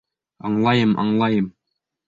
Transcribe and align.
Аңлайым, 0.49 0.97
аңлайым! 1.05 1.53